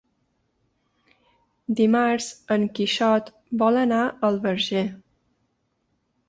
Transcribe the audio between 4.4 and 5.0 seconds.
Verger.